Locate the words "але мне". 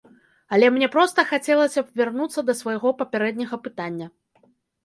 0.55-0.87